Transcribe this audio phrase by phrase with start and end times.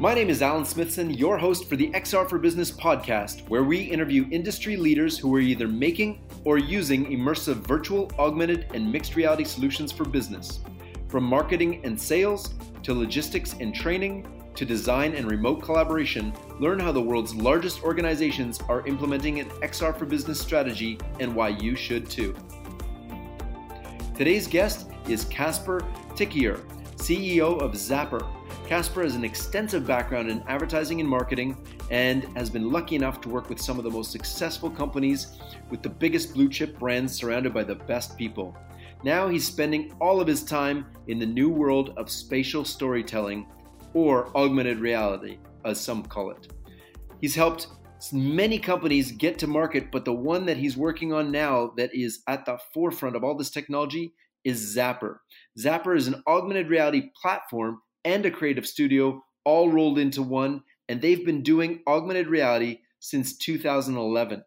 [0.00, 3.80] My name is Alan Smithson, your host for the XR for Business podcast, where we
[3.80, 9.42] interview industry leaders who are either making or using immersive virtual, augmented, and mixed reality
[9.42, 10.60] solutions for business.
[11.08, 12.54] From marketing and sales
[12.84, 14.24] to logistics and training
[14.54, 19.98] to design and remote collaboration, learn how the world's largest organizations are implementing an XR
[19.98, 22.36] for Business strategy and why you should too.
[24.16, 25.80] Today's guest is Caspar
[26.10, 26.60] Thykier,
[26.98, 28.37] CEO of Zappar
[28.68, 31.56] Caspar has an extensive background in advertising and marketing
[31.90, 35.38] and has been lucky enough to work with some of the most successful companies
[35.70, 38.54] with the biggest blue chip brands surrounded by the best people.
[39.02, 43.46] Now he's spending all of his time in the new world of spatial storytelling,
[43.94, 46.52] or augmented reality, as some call it.
[47.22, 47.68] He's helped
[48.12, 52.20] many companies get to market, but the one that he's working on now that is
[52.28, 54.12] at the forefront of all this technology
[54.44, 55.20] is Zappar.
[55.58, 61.00] Zappar is an augmented reality platform and a creative studio all rolled into one, and
[61.00, 64.42] they've been doing augmented reality since 2011.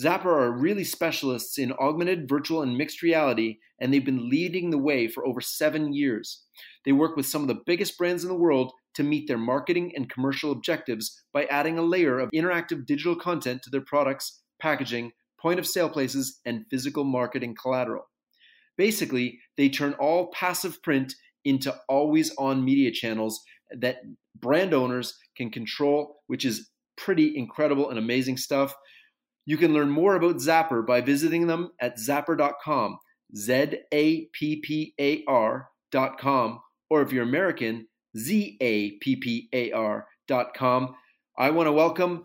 [0.00, 4.78] Zappar are really specialists in augmented, virtual, and mixed reality, and they've been leading the
[4.78, 6.44] way for over seven years.
[6.84, 9.92] They work with some of the biggest brands in the world to meet their marketing
[9.94, 15.12] and commercial objectives by adding a layer of interactive digital content to their products, packaging,
[15.40, 18.08] point of sale places, and physical marketing collateral.
[18.78, 23.40] Basically, they turn all passive print into always on media channels
[23.78, 23.98] that
[24.38, 28.74] brand owners can control, which is pretty incredible and amazing stuff.
[29.46, 32.98] You can learn more about Zappar by visiting them at zappar.com,
[33.36, 39.72] Z A P P A R.com, or if you're American, Z A P P A
[39.72, 40.94] R.com.
[41.36, 42.24] I want to welcome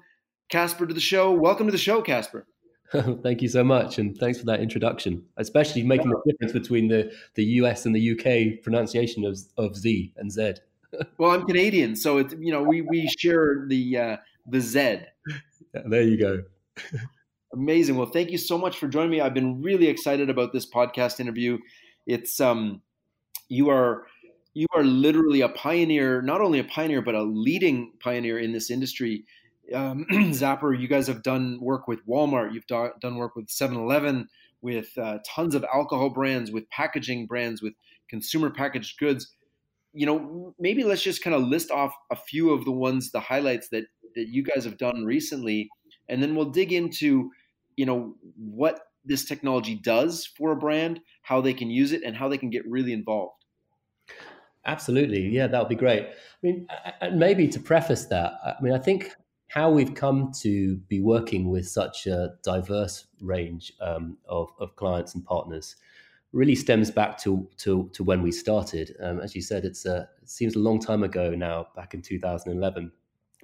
[0.49, 1.31] Caspar to the show.
[1.31, 2.45] Welcome to the show, Caspar.
[3.23, 7.11] Thank you so much, and thanks for that introduction, especially making the difference between the,
[7.35, 10.53] the US and the UK pronunciation of, of Z and Z.
[11.17, 14.79] well, I'm Canadian, so it's you know we we share the uh, the Z.
[14.79, 16.43] Yeah, there you go.
[17.53, 17.97] Amazing.
[17.97, 19.21] Well, thank you so much for joining me.
[19.21, 21.57] I've been really excited about this podcast interview.
[22.05, 22.81] It's um,
[23.49, 24.07] you are
[24.53, 28.71] you are literally a pioneer, not only a pioneer but a leading pioneer in this
[28.71, 29.25] industry
[29.73, 33.75] um, Zappar, you guys have done work with Walmart, you've do, done work with 7
[33.77, 34.27] Eleven,
[34.61, 37.73] with uh, tons of alcohol brands, with packaging brands, with
[38.09, 39.33] consumer packaged goods.
[39.93, 43.19] You know, maybe let's just kind of list off a few of the ones, the
[43.19, 43.85] highlights that
[44.15, 45.69] that you guys have done recently,
[46.09, 47.29] and then we'll dig into,
[47.75, 52.15] you know, what this technology does for a brand, how they can use it, and
[52.15, 53.45] how they can get really involved.
[54.65, 56.07] Absolutely, yeah, that would be great.
[56.07, 56.67] I mean,
[57.13, 59.15] maybe to preface that, I mean, I think
[59.47, 65.15] how we've come to be working with such a diverse range um, of, of, clients
[65.15, 65.77] and partners
[66.33, 68.95] really stems back to to, to when we started.
[69.01, 72.01] Um, as you said, it's a, it seems a long time ago now, back in
[72.01, 72.91] 2011.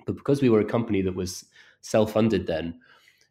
[0.06, 1.46] But because we were a company that was
[1.81, 2.80] self-funded then,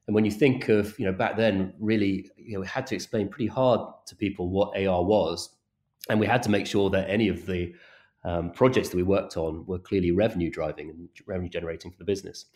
[0.06, 2.94] and when you think of you know back then, really you know we had to
[2.94, 5.50] explain pretty hard to people what AR was,
[6.09, 7.75] and we had to make sure that any of the
[8.25, 12.05] um, projects that we worked on were clearly revenue driving and revenue generating for the
[12.05, 12.47] business.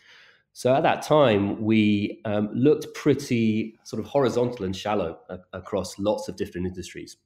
[0.53, 5.19] So at that time, we um, looked pretty sort of horizontal and shallow
[5.53, 7.16] across lots of different industries.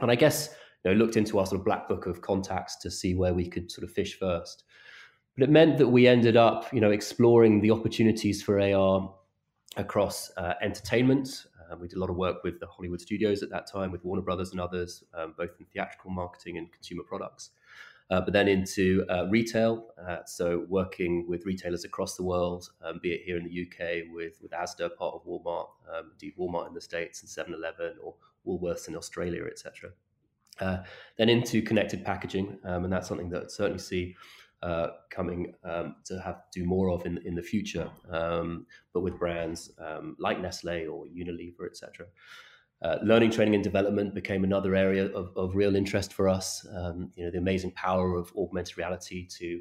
[0.00, 0.48] And I guess
[0.84, 3.46] you know, looked into our sort of black book of contacts to see where we
[3.46, 4.64] could sort of fish first.
[5.36, 9.14] But it meant that we ended up, you know, exploring the opportunities for AR
[9.76, 11.46] across uh, entertainment.
[11.70, 14.04] Uh, we did a lot of work with the Hollywood studios at that time, with
[14.04, 17.50] Warner Brothers and others, um, both in theatrical marketing and consumer products
[18.20, 19.88] but then into uh, retail.
[20.06, 24.12] Uh, so working with retailers across the world, um, be it here in the UK
[24.12, 28.14] with, with Asda, part of Walmart, um, indeed Walmart in the States and 7-Eleven or
[28.46, 29.90] Woolworths in Australia, etc.
[30.60, 30.78] Uh,
[31.16, 34.14] then into connected packaging, um, and that's something that I certainly see
[34.62, 39.18] uh, coming um, to have do more of in in the future, um, but with
[39.18, 42.06] brands um, like Nestle or Unilever, etc.
[42.82, 46.66] Uh, learning, training, and development became another area of, of real interest for us.
[46.74, 49.60] Um, you know, the amazing power of augmented reality to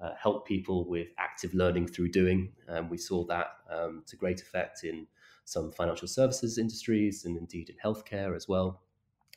[0.00, 2.52] uh, help people with active learning through doing.
[2.68, 5.06] Um, we saw that um, to great effect in
[5.44, 8.82] some financial services industries and indeed in healthcare as well.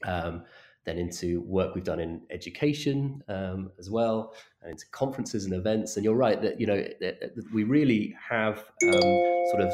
[0.04, 0.44] Um,
[0.86, 5.98] then into work we've done in education um, as well, and into conferences and events.
[5.98, 9.74] And you're right that you know that we really have um, sort of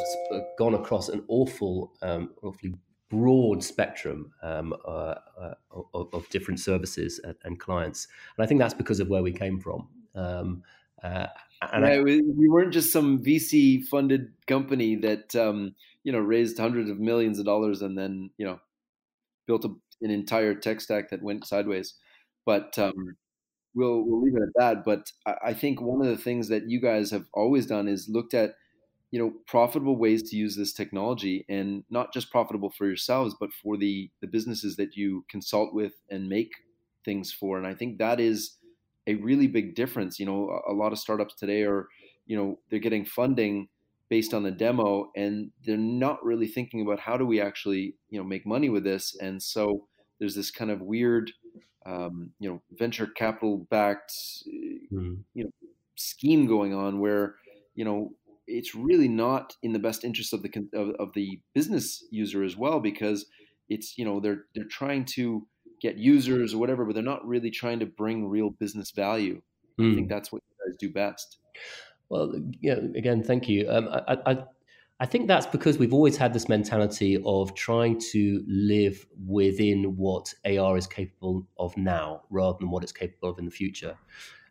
[0.58, 2.74] gone across an awful, awfully
[3.14, 5.54] broad spectrum um, uh, uh,
[5.94, 8.08] of, of, different services and, and, clients.
[8.36, 9.88] And I think that's because of where we came from.
[10.16, 10.64] Um,
[11.04, 11.28] uh,
[11.72, 16.58] and yeah, I, we weren't just some VC funded company that um, you know raised
[16.58, 18.60] hundreds of millions of dollars and then you know
[19.48, 19.70] built a,
[20.02, 21.94] an entire tech stack that went sideways.
[22.46, 23.16] But um,
[23.76, 24.84] we'll we'll leave it at that.
[24.84, 28.10] But I, I think one of the things that you guys have always done is
[28.10, 28.56] looked at
[29.14, 33.54] you know profitable ways to use this technology and not just profitable for yourselves but
[33.54, 36.52] for the the businesses that you consult with and make
[37.06, 37.60] things for.
[37.60, 38.58] And i think that is
[39.06, 40.20] a really big difference.
[40.20, 41.88] You know a, a lot of startups today are
[42.26, 43.68] you know they're getting funding
[44.10, 48.18] based on the demo and they're not really thinking about how do we actually you
[48.18, 49.16] know make money with this.
[49.22, 49.88] And so
[50.20, 51.32] there's this kind of weird
[51.86, 54.14] um, you know venture capital backed
[54.92, 55.18] mm.
[55.36, 55.52] you know
[55.96, 57.36] scheme going on where
[57.76, 58.12] you know
[58.48, 62.58] it's really not in the best interest of the of, of the business user as
[62.58, 63.26] well because
[63.70, 65.48] it's you know they're they're trying to
[65.84, 69.42] get users or whatever, but they're not really trying to bring real business value.
[69.80, 69.92] Mm.
[69.92, 70.14] I think hmm.
[70.14, 71.38] that's what you guys do best.
[72.10, 72.78] Well, yeah.
[72.96, 73.70] Again, thank you.
[73.70, 74.44] Um, I, I,
[75.00, 80.34] I think that's because we've always had this mentality of trying to live within what
[80.46, 83.98] AR is capable of now, rather than what it's capable of in the future.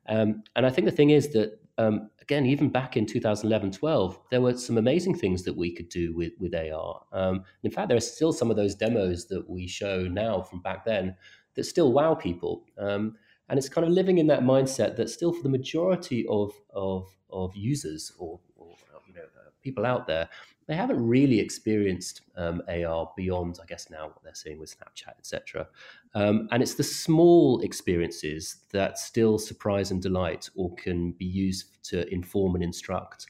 [0.08, 4.18] Um, and I think the thing is that um, again, even back in 2011, 12,
[4.30, 7.02] there were some amazing things that we could do with, with AR.
[7.12, 10.60] Um, in fact, there are still some of those demos that we show now from
[10.60, 11.16] back then
[11.56, 12.64] that still wow people.
[12.78, 13.16] Um,
[13.48, 17.06] and it's kind of living in that mindset that still for the majority of, of,
[17.30, 18.74] of users or, or
[19.08, 20.28] you know, uh, people out there,
[20.66, 25.18] they haven't really experienced um, AR beyond, I guess, now what they're seeing with Snapchat,
[25.18, 25.66] etc.
[26.14, 31.82] Um, and it's the small experiences that still surprise and delight, or can be used
[31.90, 33.26] to inform and instruct.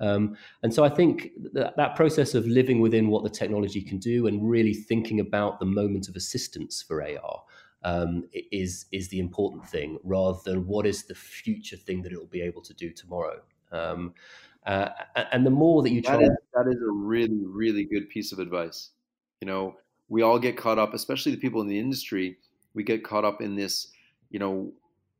[0.00, 3.98] Um, and so I think that, that process of living within what the technology can
[3.98, 7.42] do and really thinking about the moment of assistance for AR
[7.84, 12.18] um, is is the important thing, rather than what is the future thing that it
[12.18, 13.40] will be able to do tomorrow.
[13.70, 14.14] Um,
[14.66, 14.88] uh,
[15.32, 18.32] and the more that you try, that is, that is a really, really good piece
[18.32, 18.90] of advice.
[19.40, 19.76] You know,
[20.08, 22.38] we all get caught up, especially the people in the industry.
[22.74, 23.88] We get caught up in this,
[24.30, 24.72] you know,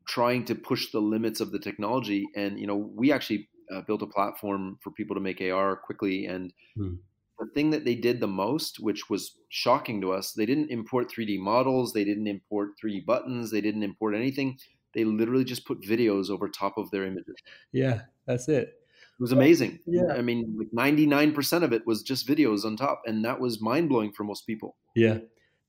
[0.07, 2.27] trying to push the limits of the technology.
[2.35, 6.27] And you know, we actually uh, built a platform for people to make AR quickly.
[6.27, 6.95] And hmm.
[7.39, 11.11] the thing that they did the most, which was shocking to us, they didn't import
[11.11, 14.59] 3D models, they didn't import 3D buttons, they didn't import anything.
[14.95, 17.35] They literally just put videos over top of their images.
[17.73, 18.75] Yeah, that's it.
[19.19, 19.79] It was amazing.
[19.87, 20.13] Yeah.
[20.13, 23.03] I mean, like 99% of it was just videos on top.
[23.07, 24.77] And that was mind blowing for most people.
[24.97, 25.19] Yeah.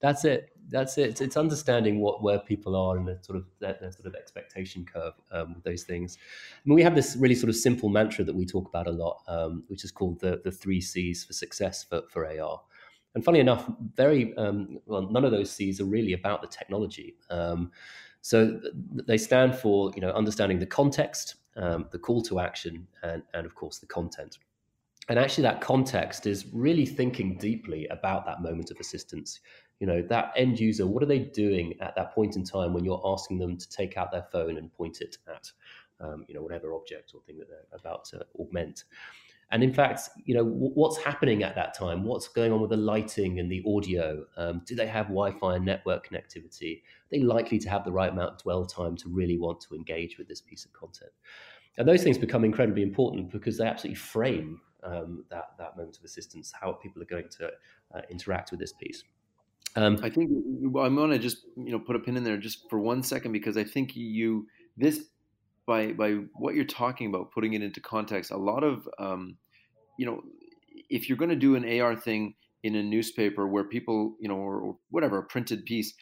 [0.02, 0.50] That's it.
[0.70, 1.10] That's it.
[1.10, 4.16] It's, it's understanding what where people are and the sort of their, their sort of
[4.16, 6.18] expectation curve um, with those things.
[6.20, 8.92] I mean, we have this really sort of simple mantra that we talk about a
[8.92, 12.62] lot, um, which is called the the three C's for success for, for AR.
[13.16, 17.16] And funny enough, very um, well, none of those C's are really about the technology.
[17.30, 17.72] Um,
[18.26, 18.60] so
[19.06, 23.46] they stand for you know understanding the context, um, the call to action, and, and
[23.46, 24.40] of course the content.
[25.10, 29.42] And actually, that context is really thinking deeply about that moment of assistance.
[29.80, 32.84] You know, that end user, what are they doing at that point in time when
[32.84, 35.52] you're asking them to take out their phone and point it at,
[36.00, 38.86] um, you know, whatever object or thing that they're about to augment?
[39.52, 42.04] And in fact, you know, what's happening at that time?
[42.04, 44.26] What's going on with the lighting and the audio?
[44.38, 46.80] Um, do they have Wi-Fi and network connectivity?
[46.80, 49.76] Are they likely to have the right amount of dwell time to really want to
[49.76, 51.12] engage with this piece of content?
[51.78, 56.04] And those things become incredibly important because they absolutely frame um, that that moment of
[56.04, 57.52] assistance, how people are going to
[57.94, 59.04] uh, interact with this piece.
[59.76, 62.70] Um, I think I'm going to just you know put a pin in there just
[62.70, 65.06] for one second because I think you this
[65.66, 69.38] by by what you're talking about, putting it into context, a lot of um,
[69.98, 70.22] you know,
[70.90, 74.36] if you're going to do an AR thing in a newspaper where people, you know,
[74.36, 75.94] or, or, whatever, a printed piece,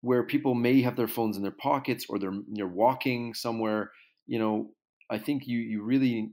[0.00, 3.90] where people may have their phones in their pockets or they're they're walking somewhere,
[4.26, 4.70] you know,
[5.10, 6.30] I think you you really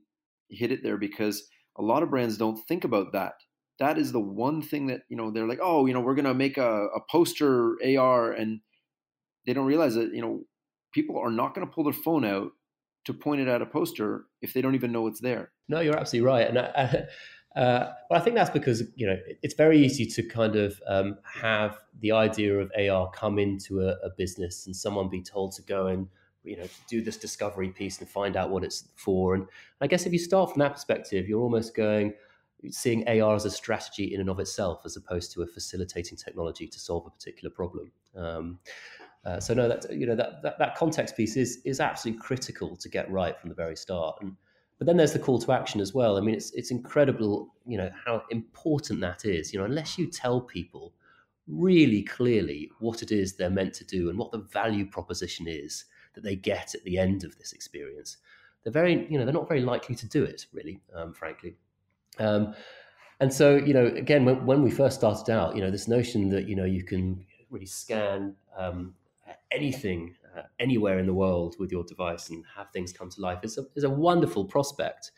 [0.50, 1.48] hit it there because
[1.78, 3.34] a lot of brands don't think about that.
[3.80, 6.26] That is the one thing that you know they're like, oh, you know, we're going
[6.26, 8.62] to make a, a poster AR, and
[9.46, 10.44] they don't realize that you know
[10.94, 12.52] people are not going to pull their phone out
[13.06, 15.52] to point it at a poster if they don't even know it's there.
[15.70, 17.06] No, you're absolutely right, and I,
[17.60, 21.18] uh, well, I think that's because you know it's very easy to kind of um,
[21.24, 25.62] have the idea of AR come into a, a, business and someone be told to
[25.62, 26.08] go and
[26.44, 29.36] you know do this discovery piece and find out what it's for.
[29.36, 29.48] And
[29.82, 32.14] I guess if you start from that perspective, you're almost going
[32.72, 36.68] seeing AR as a strategy in and of itself, as opposed to a facilitating technology
[36.68, 37.92] to solve a particular problem.
[38.16, 38.60] Um,
[39.26, 42.76] uh, so no, that you know that, that, that context piece is is absolutely critical
[42.76, 44.18] to get right from the very start.
[44.22, 44.36] And
[44.78, 46.18] but then there's the call to action as well.
[46.18, 49.52] I mean, it's it's incredible, you know, how important that is.
[49.52, 50.94] You know, unless you tell people
[51.48, 55.86] really clearly what it is they're meant to do and what the value proposition is
[56.14, 58.18] that they get at the end of this experience,
[58.64, 61.56] they're very, you know, they're not very likely to do it, really, um, frankly.
[62.18, 62.56] Um,
[63.20, 66.30] and so, you know, again, when, when, we first started out, you know, this notion
[66.30, 68.94] that you know you can really scan um,
[69.52, 73.40] anything uh, anywhere in the world with your device and have things come to life
[73.44, 75.12] is a, is a wonderful prospect.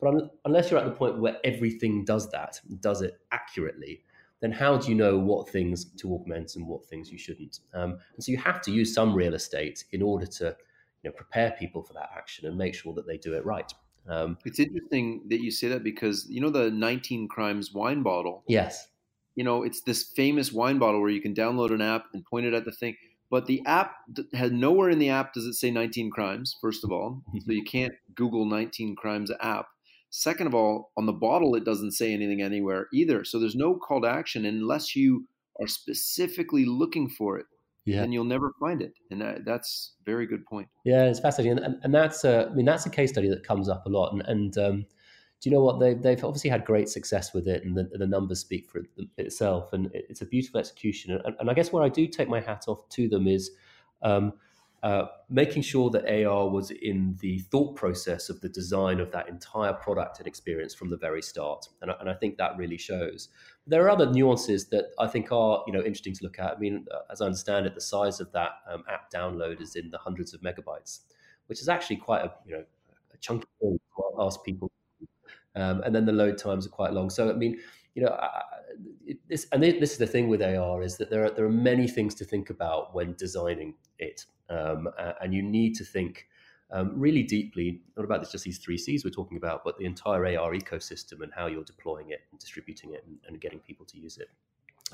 [0.00, 4.02] But un- unless you're at the point where everything does that, does it accurately,
[4.40, 7.60] then how do you know what things to augment and what things you shouldn't?
[7.72, 10.56] Um, and so you have to use some real estate in order to
[11.02, 13.72] you know, prepare people for that action and make sure that they do it right.
[14.08, 18.44] Um, it's interesting that you say that because you know the 19 crimes wine bottle.
[18.46, 18.88] Yes.
[19.34, 22.46] You know, it's this famous wine bottle where you can download an app and point
[22.46, 22.96] it at the thing.
[23.34, 23.96] But the app
[24.32, 26.56] has nowhere in the app does it say 19 crimes.
[26.60, 29.66] First of all, so you can't Google 19 crimes app.
[30.08, 33.24] Second of all, on the bottle it doesn't say anything anywhere either.
[33.24, 35.26] So there's no call to action unless you
[35.60, 37.46] are specifically looking for it
[37.84, 38.00] yeah.
[38.00, 38.92] then you'll never find it.
[39.10, 40.68] And that, that's a very good point.
[40.84, 43.68] Yeah, it's fascinating, and, and that's a, I mean that's a case study that comes
[43.68, 44.12] up a lot.
[44.12, 44.86] And, and um,
[45.44, 48.06] do you know what they've they've obviously had great success with it, and the, the
[48.06, 49.74] numbers speak for it, itself.
[49.74, 51.20] And it's a beautiful execution.
[51.22, 53.50] And, and, I guess where I do take my hat off to them is.
[54.02, 54.32] Um,
[54.82, 59.30] uh, making sure that AR was in the thought process of the design of that
[59.30, 63.30] entire product and experience from the very start, and, and I think that really shows.
[63.66, 66.56] There are other nuances that I think are you know interesting to look at.
[66.56, 69.74] I mean, uh, as I understand it, the size of that um, app download is
[69.74, 71.00] in the hundreds of megabytes,
[71.46, 72.64] which is actually quite a you know
[73.14, 74.70] a chunky thing to ask people,
[75.56, 77.10] um, and then the load times are quite long.
[77.10, 77.58] So I mean,
[77.94, 78.18] you know,
[79.28, 81.86] this and this is the thing with AR is that there are there are many
[81.86, 84.88] things to think about when designing it, um,
[85.20, 86.28] and you need to think
[86.70, 90.24] um, really deeply not about just these three C's we're talking about, but the entire
[90.38, 93.98] AR ecosystem and how you're deploying it and distributing it and, and getting people to
[93.98, 94.28] use it.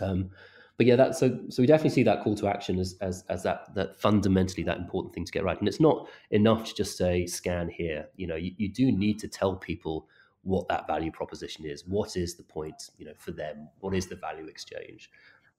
[0.00, 0.30] Um,
[0.76, 3.42] but yeah, that so so we definitely see that call to action as, as as
[3.42, 5.58] that that fundamentally that important thing to get right.
[5.58, 8.08] And it's not enough to just say scan here.
[8.16, 10.08] You know, you, you do need to tell people
[10.42, 11.86] what that value proposition is.
[11.86, 13.68] What is the point, you know, for them?
[13.80, 15.10] What is the value exchange?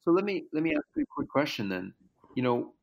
[0.04, 1.94] So let me let me ask you a quick question then.
[2.36, 2.74] You know,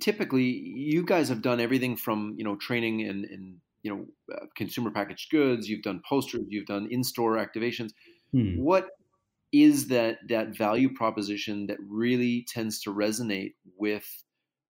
[0.00, 4.46] typically you guys have done everything from you know training and, and you know uh,
[4.56, 5.68] consumer packaged goods.
[5.68, 6.44] You've done posters.
[6.48, 7.90] You've done in store activations.
[8.32, 8.56] Hmm.
[8.56, 8.88] What
[9.52, 14.06] is that that value proposition that really tends to resonate with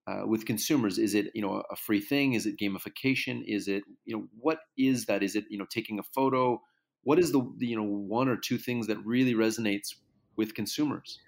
[0.06, 0.99] uh, with consumers?
[0.99, 2.35] Is it you know a free thing?
[2.35, 3.42] Is it gamification?
[3.47, 5.23] Is it you know what is that?
[5.23, 6.61] Is it you know taking a photo?
[7.04, 9.94] What is the, you know one or two things that really resonates
[10.37, 11.18] with consumers?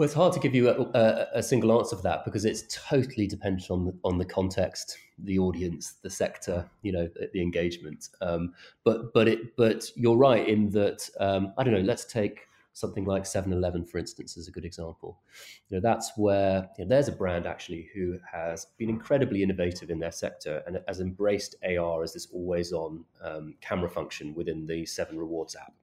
[0.00, 2.64] Well, it's hard to give you a, a, a, single answer for that because it's
[2.74, 7.42] totally dependent on the, on the context, the audience, the sector, you know, the, the
[7.42, 8.08] engagement.
[8.22, 11.80] Um, but but it but you're right in that um, I don't know.
[11.80, 12.46] Let's take
[12.80, 15.20] something like 7-Eleven, for instance, is a good example.
[15.68, 19.90] You know, that's where you know, there's a brand actually who has been incredibly innovative
[19.90, 24.86] in their sector and has embraced AR as this always-on um, camera function within the
[24.86, 25.74] Seven Rewards app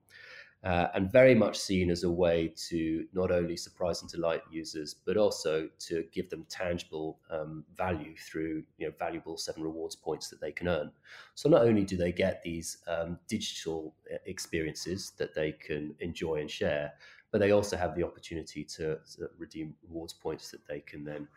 [0.64, 4.96] uh, and very much seen as a way to not only surprise and delight users,
[5.06, 10.30] but also to give them tangible um, value through you know, valuable seven rewards points
[10.30, 10.92] that they can earn.
[11.36, 16.42] So not only do they get these um, digital uh, experiences that they can enjoy
[16.42, 16.94] and share,
[17.32, 21.28] but they also have the opportunity to, to redeem rewards points that they can then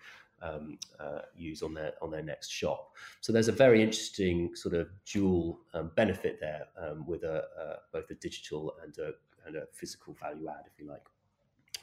[0.43, 2.93] um, uh, use on their on their next shop.
[3.21, 7.77] So there's a very interesting sort of dual um, benefit there um, with a, uh,
[7.93, 9.13] both a digital and a,
[9.47, 11.07] and a physical value add, if you like.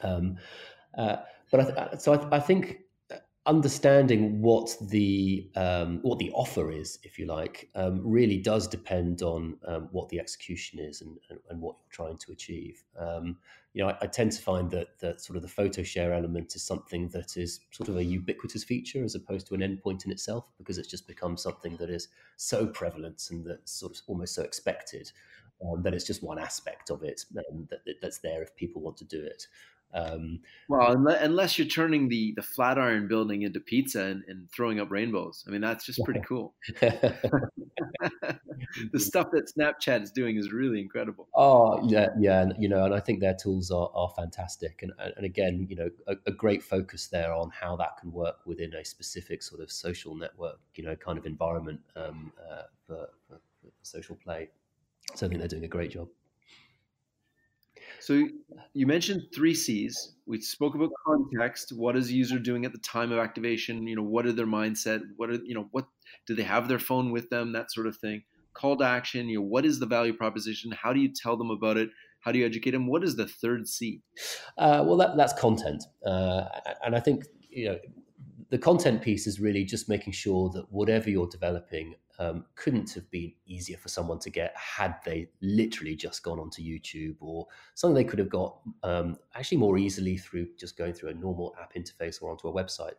[0.01, 0.37] Um,
[0.97, 1.17] uh,
[1.51, 2.79] but I th- so I, th- I, think
[3.47, 9.21] understanding what the um, what the offer is, if you like, um, really does depend
[9.21, 12.83] on um, what the execution is and, and, and, what you're trying to achieve.
[12.99, 13.37] Um,
[13.73, 16.55] you know, I, I, tend to find that that sort of the photo share element
[16.55, 20.11] is something that is sort of a ubiquitous feature as opposed to an endpoint in
[20.11, 24.35] itself, because it's just become something that is so prevalent and that's sort of almost
[24.35, 25.11] so expected
[25.65, 28.97] um, that it's just one aspect of it um, that, that's there if people want
[28.97, 29.47] to do it.
[29.93, 34.91] Um, well, unless you're turning the the Flatiron building into pizza and, and throwing up
[34.91, 36.53] rainbows, I mean that's just pretty cool.
[36.81, 37.59] the
[38.97, 41.27] stuff that Snapchat is doing is really incredible.
[41.35, 44.91] Oh yeah, yeah, and, you know, and I think their tools are, are fantastic, and
[45.15, 48.73] and again, you know, a, a great focus there on how that can work within
[48.73, 53.39] a specific sort of social network, you know, kind of environment um, uh, for, for,
[53.61, 54.49] for social play.
[55.15, 56.09] So I think they're doing a great job.
[57.99, 58.27] So
[58.73, 60.15] you mentioned three C's.
[60.25, 61.73] We spoke about context.
[61.75, 63.87] What is the user doing at the time of activation?
[63.87, 65.01] You know, what are their mindset?
[65.15, 65.85] What are you know what
[66.25, 67.53] do they have their phone with them?
[67.53, 68.23] That sort of thing.
[68.53, 69.29] Call to action.
[69.29, 70.71] You know, what is the value proposition?
[70.71, 71.89] How do you tell them about it?
[72.19, 72.87] How do you educate them?
[72.87, 74.01] What is the third C?
[74.57, 76.45] Uh, well, that, that's content, uh,
[76.83, 77.77] and I think you know
[78.49, 83.09] the content piece is really just making sure that whatever you're developing um, couldn't have
[83.11, 87.45] been easier for someone to get had they literally just gone onto YouTube or
[87.75, 91.55] something they could have got um, actually more easily through just going through a normal
[91.61, 92.95] app interface or onto a website.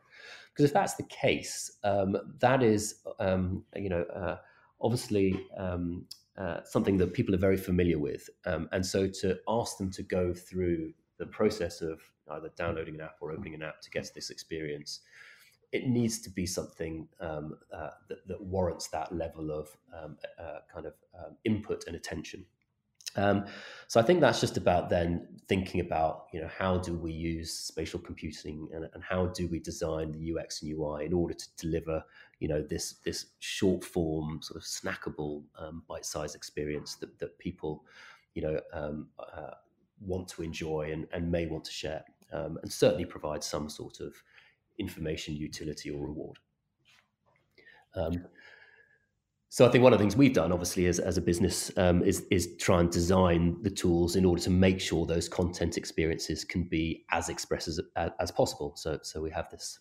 [0.52, 4.37] Because if that's the case, um, that is, um, you know, uh,
[4.80, 6.04] obviously um,
[6.37, 8.30] uh, something that people are very familiar with.
[8.46, 13.00] Um, and so to ask them to go through the process of either downloading an
[13.00, 15.00] app or opening an app to get this experience
[15.72, 20.58] it needs to be something um, uh, that, that, warrants that level of um, uh,
[20.72, 22.44] kind of um, input and attention.
[23.16, 23.46] Um,
[23.87, 27.52] so I think that's just about then thinking about you know how do we use
[27.52, 31.46] spatial computing and, and how do we design the UX and UI in order to
[31.56, 32.04] deliver
[32.38, 37.38] you know this this short form sort of snackable um, bite sized experience that that
[37.38, 37.84] people
[38.34, 39.54] you know um, uh,
[40.00, 44.14] want to enjoy and, and may want to share and certainly provide some sort of
[44.78, 46.38] information utility or reward.
[47.94, 48.25] Um,
[49.50, 52.02] so I think one of the things we've done, obviously, as, as a business, um,
[52.02, 56.44] is is try and design the tools in order to make sure those content experiences
[56.44, 58.75] can be as expressive as, as possible.
[58.76, 59.78] So so we have this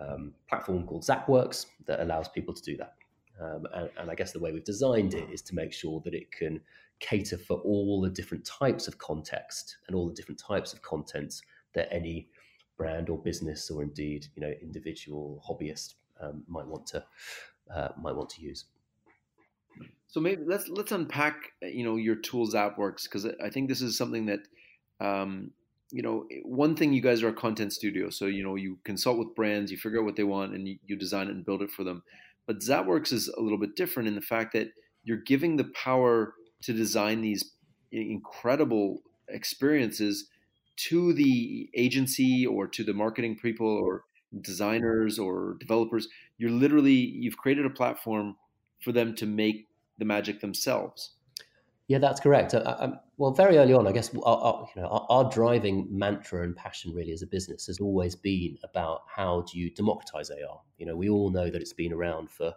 [0.00, 2.94] um, platform called Zapworks that allows people to do that.
[3.40, 6.14] Um, and, and, I guess the way we've designed it is to make sure that
[6.14, 6.60] it can
[7.00, 11.34] cater for all the different types of context and all the different types of content
[11.74, 12.28] that any
[12.76, 17.04] brand or business or indeed you know individual hobbyist um, might want to
[17.74, 18.64] uh, might want to use.
[20.06, 23.98] So maybe let's let's unpack you know your tools Zapworks because I think this is
[23.98, 24.40] something that
[25.00, 25.50] um,
[25.90, 29.18] you know one thing you guys are a content studio so you know you consult
[29.18, 31.62] with brands you figure out what they want and you, you design it and build
[31.62, 32.02] it for them
[32.46, 34.68] but Zapworks is a little bit different in the fact that
[35.02, 37.52] you're giving the power to design these
[37.92, 40.28] incredible experiences
[40.76, 44.04] to the agency or to the marketing people or
[44.40, 48.36] designers or developers you're literally you've created a platform
[48.82, 51.12] for them to make the magic themselves.
[51.86, 52.54] Yeah that's correct.
[52.54, 54.88] I, uh, I, uh, um, well very early on i guess our, our you know
[54.88, 59.42] our, our, driving mantra and passion really as a business has always been about how
[59.42, 62.52] do you democratize ar you know we all know that it's been around for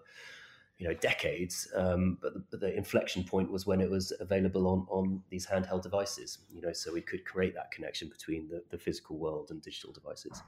[0.78, 1.68] you know decades.
[1.76, 5.46] Um, but, the, but, the, inflection point was when it was available on on these
[5.46, 6.40] handheld devices.
[6.54, 9.92] You know, so we could create that connection between the, the physical world and digital
[9.92, 10.42] devices.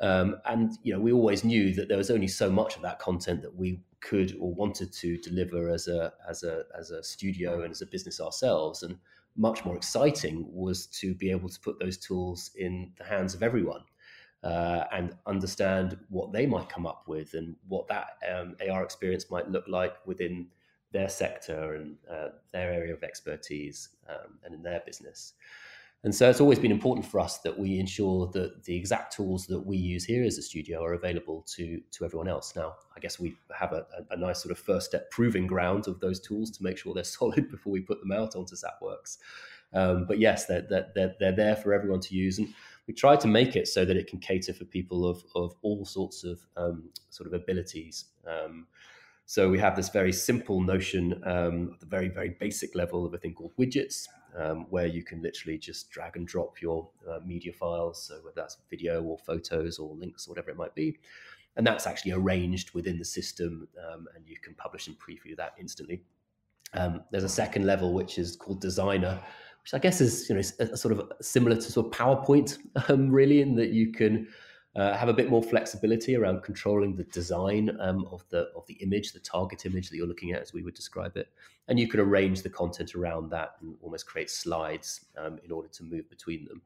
[0.00, 2.98] Um, and you know, we always knew that there was only so much of that
[2.98, 7.62] content that we could or wanted to deliver as a as a as a studio
[7.62, 8.82] and as a business ourselves.
[8.82, 8.98] And
[9.36, 13.42] much more exciting was to be able to put those tools in the hands of
[13.42, 13.82] everyone
[14.42, 19.30] uh, and understand what they might come up with and what that um, AR experience
[19.30, 20.46] might look like within
[20.92, 25.34] their sector and uh, their area of expertise um, and in their business.
[26.04, 29.46] And so it's always been important for us that we ensure that the exact tools
[29.46, 32.56] that we use here as a studio are available to, to everyone else.
[32.56, 36.00] Now, I guess we have a, a, nice sort of first step proving ground of
[36.00, 39.18] those tools to make sure they're solid before we put them out onto Zapworks.
[39.74, 42.38] Um, but yes, they're, they're, they're there for everyone to use.
[42.38, 42.52] And
[42.86, 45.84] we try to make it so that it can cater for people of, of all
[45.84, 48.06] sorts of um, sort of abilities.
[48.26, 48.66] Um,
[49.26, 53.14] so we have this very simple notion um, at the very, very basic level of
[53.14, 57.20] a thing called widgets, um, where you can literally just drag and drop your uh,
[57.24, 60.98] media files, so whether that's video or photos or links, or whatever it might be.
[61.56, 65.52] And that's actually arranged within the system, um, and you can publish and preview that
[65.58, 66.02] instantly.
[66.74, 69.20] Um, there's a second level, which is called Designer,
[69.62, 72.58] which I guess is you know a, a sort of similar to sort of PowerPoint,
[72.88, 74.28] um, really, in that you can
[74.74, 78.74] uh, have a bit more flexibility around controlling the design um, of the of the
[78.74, 81.28] image, the target image that you're looking at, as we would describe it,
[81.68, 85.68] and you can arrange the content around that and almost create slides um, in order
[85.68, 86.62] to move between them.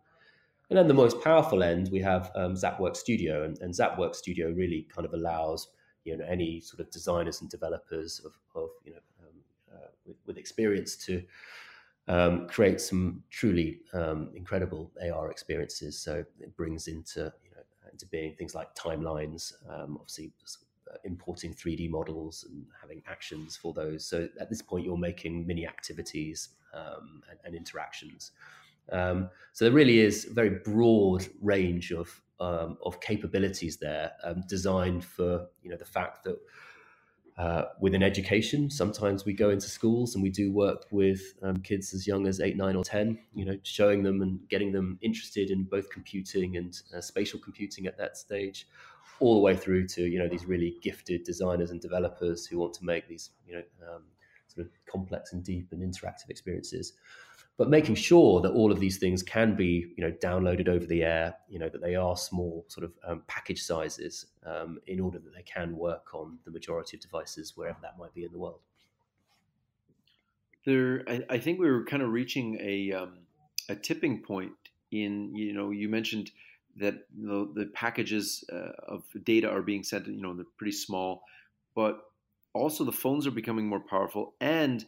[0.69, 3.75] And then the most powerful end, we have um, Zapworks Studio, and, and
[4.17, 5.69] Studio really kind of allows
[6.05, 9.35] you know any sort of designers and developers of, of you know um,
[9.75, 11.23] uh, with, with experience to
[12.09, 15.99] um, create some truly um, incredible AR experiences.
[15.99, 20.33] So it brings into you know into being things like timelines, um, obviously
[20.92, 24.07] uh, importing 3D models and having actions for those.
[24.07, 28.33] So at this point, you're making mini activities um, and, and, interactions.
[28.92, 34.12] Um, so there really is a very broad range of um, of capabilities there,
[34.47, 36.37] designed for you know the fact that
[37.38, 38.70] uh, within education.
[38.70, 42.40] Sometimes we go into schools and we do work with um, kids as young as
[42.40, 46.57] eight, nine, or 10, you know, showing them and getting them interested in both computing
[46.57, 48.66] and uh, spatial computing at that stage,
[49.20, 52.72] all the way through to, you know, these really gifted designers and developers who want
[52.72, 54.03] to make these, you know, um,
[54.49, 56.94] sort of complex and deep and interactive experiences.
[57.59, 61.03] But making sure that all of these things can be you know downloaded over the
[61.03, 65.19] air you know that they are small sort of um, package sizes um, in order
[65.19, 68.38] that they can work on the majority of devices wherever that might be in the
[68.38, 68.61] world.
[70.64, 73.19] There i, I think we were kind of reaching a um,
[73.69, 74.53] a tipping point
[74.90, 76.31] in you know you mentioned
[76.79, 81.23] that the packages uh, of data are being sent you know they're pretty small
[81.75, 82.03] but
[82.53, 84.85] also the phones are becoming more powerful and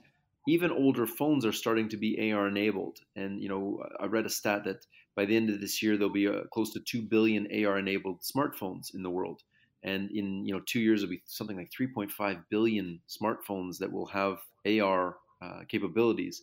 [0.49, 3.01] even older phones are starting to be AR enabled.
[3.17, 6.13] And you know, I read a stat that by the end of this year there'll
[6.13, 9.43] be uh, close to two billion AR enabled smartphones in the world,
[9.83, 14.07] and in you know two years it'll be something like 3.5 billion smartphones that will
[14.07, 16.43] have AR uh, capabilities.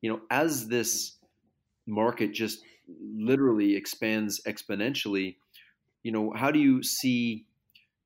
[0.00, 1.18] You know, as this
[1.86, 2.62] market just
[3.00, 5.36] literally expands exponentially,
[6.02, 7.46] you know, how do you see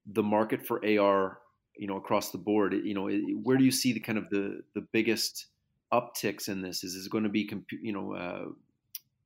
[0.06, 1.38] the market for AR
[1.76, 3.08] you know across the board you know
[3.42, 5.46] where do you see the kind of the the biggest
[5.92, 7.50] upticks in this is this going to be
[7.82, 8.44] you know uh,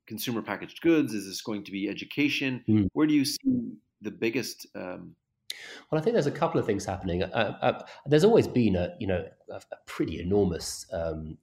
[0.07, 2.89] consumer packaged goods is this going to be education mm.
[2.93, 5.15] where do you see the biggest um,
[5.91, 7.23] well, I think there's a couple of things happening.
[7.23, 11.39] Uh, uh, there's always been a, you know, a, a pretty enormous um,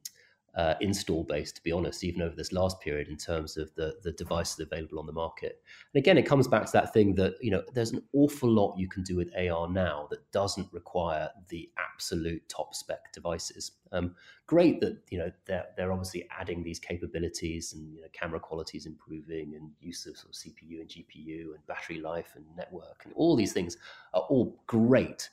[0.56, 3.96] uh, install base, to be honest, even over this last period in terms of the
[4.04, 5.62] the devices available on the market.
[5.94, 8.78] And again, it comes back to that thing that you know there's an awful lot
[8.78, 13.72] you can do with AR now that doesn't require the absolute top spec devices.
[13.92, 18.40] Um, great that you know they're they're obviously adding these capabilities and you know, camera
[18.40, 22.46] quality is improving and use of, sort of CPU and GPU and battery life and
[22.56, 23.78] network and all these things
[24.14, 25.30] are all great.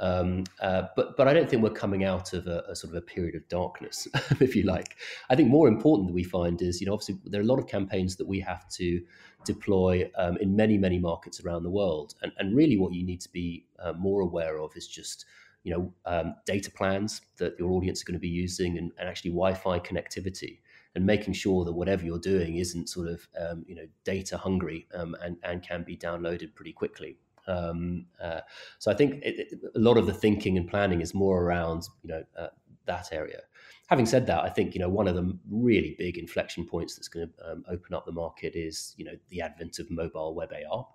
[0.00, 2.98] Um, uh, but but I don't think we're coming out of a, a, sort of
[2.98, 4.06] a period of darkness,
[4.40, 4.96] if you like.
[5.28, 7.58] I think more important that we find is you know obviously there are a lot
[7.58, 9.02] of campaigns that we have to
[9.44, 13.20] deploy um, in many many markets around the world, and and really what you need
[13.22, 15.24] to be uh, more aware of is just
[15.64, 19.08] you know um, data plans that your audience are going to be using, and, and
[19.08, 20.60] actually Wi-Fi connectivity
[20.94, 24.86] and making sure that whatever you're doing isn't sort of um, you know data hungry
[24.94, 27.18] um, and and can be downloaded pretty quickly.
[27.48, 28.40] Um, uh,
[28.78, 32.10] so I think it, a lot of the thinking and planning is more around you
[32.10, 32.48] know uh,
[32.86, 33.40] that area.
[33.88, 37.08] Having said that, I think you know one of the really big inflection points that's
[37.08, 40.52] going to um, open up the market is you know the advent of mobile web
[40.52, 40.86] AR.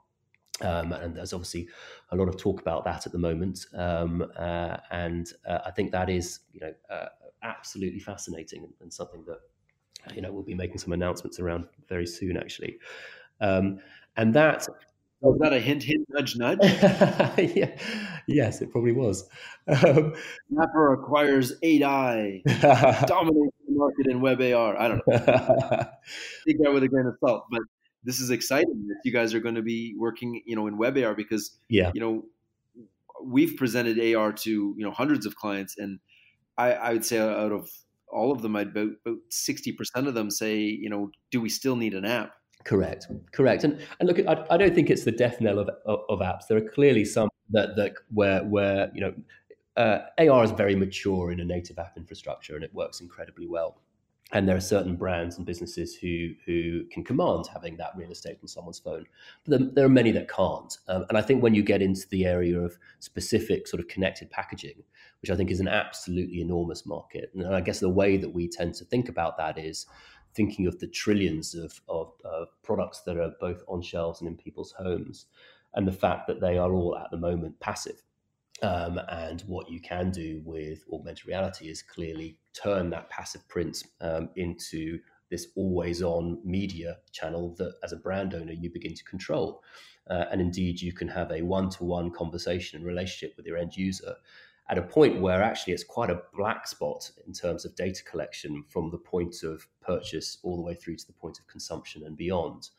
[0.62, 1.68] Um, and there's obviously
[2.12, 5.92] a lot of talk about that at the moment, um, uh, and uh, I think
[5.92, 7.08] that is, you know, uh,
[7.42, 9.40] absolutely fascinating and, and, something that,
[10.16, 12.78] you know, we'll be making some announcements around very soon, actually.
[13.42, 13.80] Um,
[14.16, 14.68] and that
[15.30, 16.60] was that a hint, hint, nudge, nudge?
[17.56, 17.78] yeah.
[18.28, 19.28] Yes, it probably was.
[19.68, 20.14] Um,
[20.54, 22.44] Zappar acquires 8i,
[23.08, 24.80] dominates the market in web AR.
[24.80, 25.18] I don't know.
[26.48, 27.62] Take that with a grain of salt, but
[28.04, 30.98] this is exciting that you guys are going to be working, you know, in web
[30.98, 32.26] AR because, yeah, you know,
[33.24, 36.00] we've presented AR to you know hundreds of clients, and
[36.58, 37.70] I, I would say out of
[38.12, 41.50] all of them, I'd about about sixty percent of them say, you know, do we
[41.50, 42.34] still need an app?
[42.64, 43.64] Correct, correct.
[43.64, 46.48] And and look, I, I don't think it's the death knell of, of, of apps.
[46.48, 49.14] There are clearly some that that where where you know
[49.76, 53.82] uh, AR is very mature in a native app infrastructure and it works incredibly well.
[54.32, 58.38] And there are certain brands and businesses who who can command having that real estate
[58.42, 59.06] on someone's phone,
[59.46, 60.76] but there, there are many that can't.
[60.88, 64.32] Um, and I think when you get into the area of specific sort of connected
[64.32, 64.84] packaging,
[65.22, 68.48] which I think is an absolutely enormous market, and I guess the way that we
[68.48, 69.86] tend to think about that is
[70.36, 74.38] thinking of the trillions of, of uh, products that are both on shelves and in
[74.38, 75.26] people's homes,
[75.74, 78.04] and the fact that they are all at the moment passive.
[78.62, 83.84] Um, and what you can do with augmented reality is clearly turn that passive print
[84.00, 89.04] um, into this always on media channel that, as a brand owner, you begin to
[89.04, 89.64] control.
[90.10, 93.58] Uh, and indeed, you can have a one to one conversation and relationship with your
[93.58, 94.16] end user
[94.70, 98.64] at a point where actually it's quite a black spot in terms of data collection
[98.70, 102.16] from the point of purchase all the way through to the point of consumption and
[102.16, 102.70] beyond.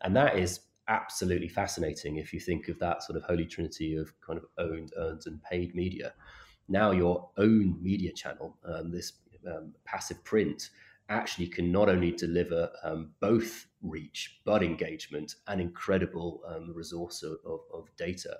[0.00, 4.12] And that is absolutely fascinating if you think of that sort of holy trinity of
[4.20, 6.14] kind of owned, earned, and paid media.
[6.68, 9.12] Now, your own media channel, um, this
[9.46, 10.70] um, passive print,
[11.08, 17.36] actually can not only deliver um, both reach but engagement and incredible um, resource of,
[17.44, 18.36] of, of data.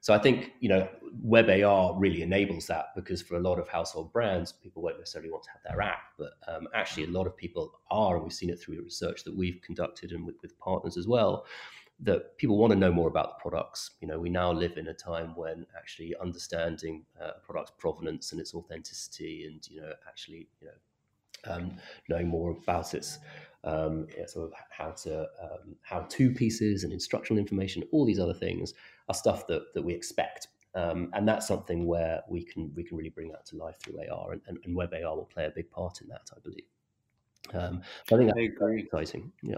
[0.00, 0.88] So I think you know
[1.22, 5.30] Web AR really enables that because for a lot of household brands, people won't necessarily
[5.30, 8.32] want to have their app, but um, actually a lot of people are, and we've
[8.32, 11.46] seen it through research that we've conducted and with, with partners as well.
[12.00, 13.90] That people want to know more about the products.
[14.00, 18.30] You know, we now live in a time when actually understanding uh, a product's provenance
[18.30, 21.76] and its authenticity, and you know, actually, you know, um,
[22.08, 23.18] knowing more about its
[23.64, 28.20] um, yeah, sort of how to um, how to pieces and instructional information, all these
[28.20, 28.74] other things
[29.08, 30.48] are stuff that that we expect.
[30.74, 33.98] Um, and that's something where we can we can really bring that to life through
[34.10, 36.64] AR, and, and, and, Web AR will play a big part in that, I believe.
[37.54, 37.80] Um,
[38.12, 38.82] I think that's I agree.
[38.82, 39.32] exciting.
[39.42, 39.56] Yeah.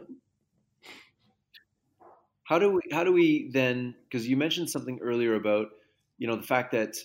[2.44, 5.66] How do we how do we then because you mentioned something earlier about
[6.18, 6.96] you know the fact that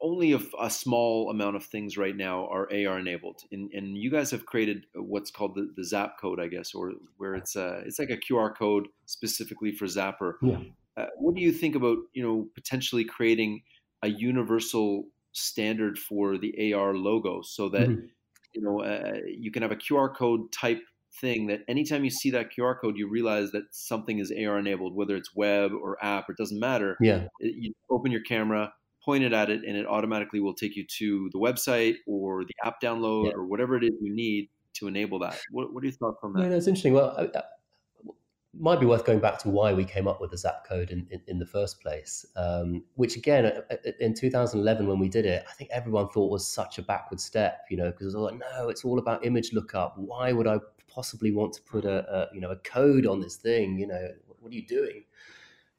[0.00, 4.10] only a, a, small amount of things right now are AR enabled, and, and you
[4.10, 7.82] guys have created what's called the, the Zap code, I guess, or where it's a,
[7.86, 10.34] it's like a QR code specifically for Zappar.
[10.42, 10.60] Yeah.
[10.96, 13.62] Uh, what do you think about you know potentially creating
[14.02, 18.06] a universal standard for the AR logo so that mm-hmm.
[18.54, 20.80] you know uh, you can have a QR code type
[21.20, 24.94] thing that anytime you see that QR code, you realize that something is AR enabled,
[24.94, 26.96] whether it's web or app, or it doesn't matter.
[27.00, 27.24] Yeah.
[27.40, 28.72] You open your camera,
[29.04, 32.54] point it at it, and it automatically will take you to the website or the
[32.64, 33.32] app download yeah.
[33.34, 35.38] or whatever it is you need to enable that.
[35.50, 36.42] What, what are your thoughts on that?
[36.42, 36.92] Yeah, that's interesting.
[36.92, 37.42] Well, I, I,
[38.58, 41.06] might be worth going back to why we came up with the Zap code in,
[41.10, 42.24] in, in the first place.
[42.36, 43.52] Um, which again,
[44.00, 47.66] in 2011 when we did it, I think everyone thought was such a backward step,
[47.70, 49.96] you know, because it was like, no, it's all about image lookup.
[49.96, 53.36] Why would I possibly want to put a, a you know a code on this
[53.36, 53.78] thing?
[53.78, 54.08] You know,
[54.40, 55.04] what are you doing?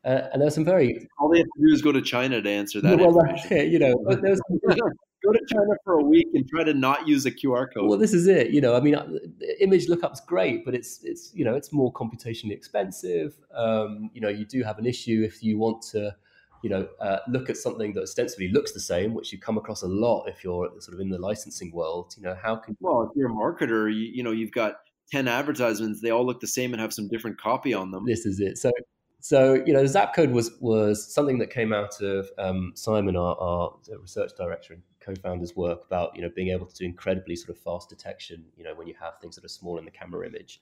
[0.06, 2.42] Uh, and there were some very all they have to do is go to China
[2.42, 3.00] to answer that.
[3.00, 3.70] Well, that's it.
[3.70, 4.42] You know, there was
[5.28, 7.90] go to China for a week and try to not use a QR code.
[7.90, 8.52] Well, this is it.
[8.52, 9.08] You know, I mean, uh,
[9.60, 13.38] image lookup's great, but it's it's you know it's more computationally expensive.
[13.54, 16.16] Um, you know, you do have an issue if you want to,
[16.64, 19.82] you know, uh, look at something that ostensibly looks the same, which you come across
[19.84, 22.14] a lot if you're sort of in the licensing world.
[22.18, 24.76] You know, how can well if you're a marketer, you, you know, you've got
[25.12, 28.26] 10 advertisements they all look the same and have some different copy on them this
[28.26, 28.70] is it so
[29.28, 33.74] so you know, Zap was was something that came out of um, Simon, our, our,
[34.00, 37.62] research director and co-founder's work about you know being able to do incredibly sort of
[37.62, 38.46] fast detection.
[38.56, 40.62] You know, when you have things that are small in the camera image.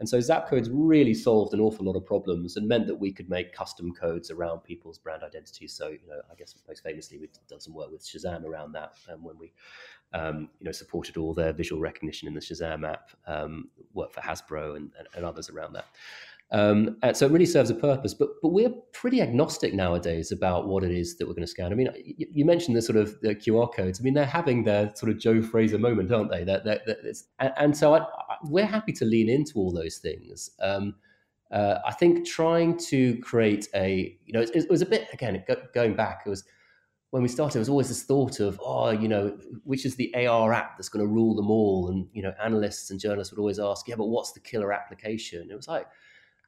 [0.00, 3.12] And so Zap codes really solved an awful lot of problems and meant that we
[3.12, 5.74] could make custom codes around people's brand identities.
[5.74, 8.92] So, you know, I guess most famously we've done some work with Shazam around that
[9.12, 9.52] um, when we,
[10.14, 14.20] um, you know, supported all their visual recognition in the Shazam app, um, worked for
[14.20, 15.86] Hasbro and, and, and others around that.
[16.50, 20.82] Um, so it really serves a purpose, but but we're pretty agnostic nowadays about what
[20.82, 21.72] it is that we're going to scan.
[21.72, 24.00] I mean, you, you mentioned the sort of the QR codes.
[24.00, 26.44] I mean, they're having their sort of Joe Fraser moment, aren't they?
[26.44, 26.78] That, that,
[27.38, 30.50] and, and, so I, I, we're happy to lean into all those things.
[30.60, 30.94] Um,
[31.50, 35.44] uh, I think trying to create a, you know, it, it was a bit again
[35.74, 36.22] going back.
[36.24, 36.44] It was
[37.10, 40.14] when we started, it was always this thought of, oh, you know, which is the
[40.26, 41.88] AR app that's going to rule them all?
[41.88, 45.48] And you know, analysts and journalists would always ask, yeah, but what's the killer application?
[45.50, 45.86] It was like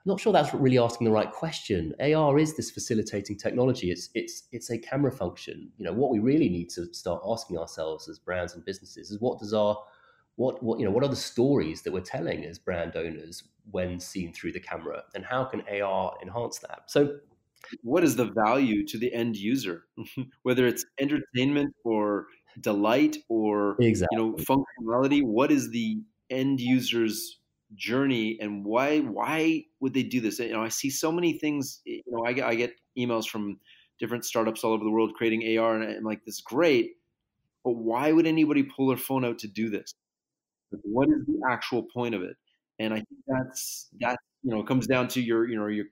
[0.05, 1.95] I'm not sure that's really asking the right question.
[2.01, 3.91] AR is this facilitating technology.
[3.91, 5.71] It's it's it's a camera function.
[5.77, 9.21] You know, what we really need to start asking ourselves as brands and businesses is
[9.21, 9.77] what does our
[10.37, 14.01] what what you know what are the stories that we're telling as brand owners when
[14.01, 16.85] seen through the camera, and how can AR enhance that?
[16.87, 17.19] So,
[17.83, 19.85] what is the value to the end user,
[20.45, 22.27] whether it's entertainment or
[22.63, 24.17] delight or exactly.
[24.17, 25.23] you know functionality?
[25.23, 25.99] What is the
[26.31, 27.40] end user's
[27.75, 30.39] journey and why why would they do this?
[30.39, 33.59] You know i see so many things you know i get, I get emails from
[33.99, 36.93] different startups all over the world creating ar and i'm like this is great
[37.65, 39.95] but why would anybody pull their phone out to do this?
[40.71, 42.37] What is the actual point of it?
[42.79, 45.87] And i think that's that you know comes down to your you know your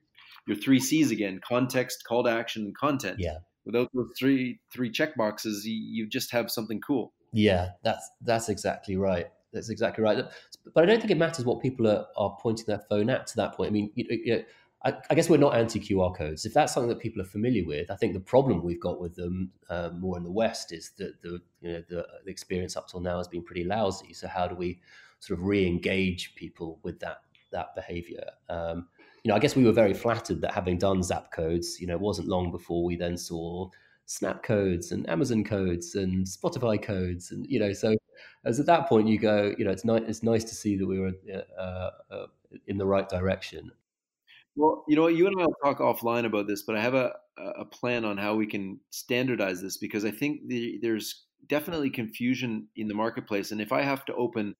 [0.47, 3.17] your three c's again context call to action and content.
[3.19, 3.37] Yeah.
[3.65, 7.13] Without those three three check boxes you, you just have something cool.
[7.31, 10.23] Yeah that's that's exactly right that's exactly right.
[10.73, 13.35] But I don't think it matters what people are, are pointing their phone at to
[13.37, 13.69] that point.
[13.69, 14.43] I mean, you, you
[14.85, 16.45] I, I, guess we're not anti QR codes.
[16.45, 19.15] If that's something that people are familiar with, I think the problem we've got with
[19.15, 22.87] them uh, more in the West is that the you know the, the, experience up
[22.87, 24.13] till now has been pretty lousy.
[24.13, 24.79] So how do we
[25.19, 28.23] sort of re-engage people with that that behavior?
[28.47, 28.87] Um,
[29.23, 31.95] you know, I guess we were very flattered that having done Zap codes, you know,
[31.95, 33.69] it wasn't long before we then saw
[34.05, 37.95] Snap codes and Amazon codes and Spotify codes, and you know, so
[38.45, 40.03] as at that point you go, you know, it's nice.
[40.07, 41.11] It's nice to see that we were
[41.57, 42.27] uh, uh,
[42.67, 43.71] in the right direction.
[44.55, 47.13] Well, you know, you and I will talk offline about this, but I have a
[47.37, 52.67] a plan on how we can standardize this because I think the, there's definitely confusion
[52.75, 54.55] in the marketplace, and if I have to open,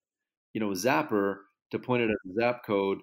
[0.53, 1.37] you know, Zappar
[1.71, 2.99] to point it at the Zap code,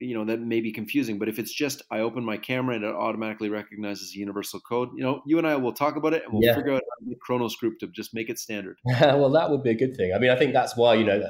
[0.00, 2.84] you know that may be confusing but if it's just i open my camera and
[2.84, 6.22] it automatically recognizes the universal code you know you and i will talk about it
[6.24, 6.54] and we'll yeah.
[6.54, 8.78] figure out how to Khronos Group to just make it standard.
[9.00, 10.12] Well that would be a good thing.
[10.14, 11.22] I mean i think that's why you know,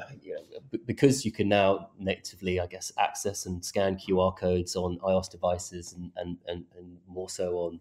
[0.85, 5.93] because you can now natively i guess access and scan qr codes on ios devices
[5.93, 7.79] and and and, and more so on you